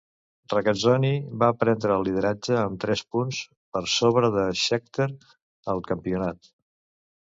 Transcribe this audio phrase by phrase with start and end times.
[0.53, 1.11] Regazzoni
[1.43, 3.45] va prendre el lideratge amb tres punts
[3.77, 5.11] per sobre de Scheckter
[5.77, 6.57] al campionat.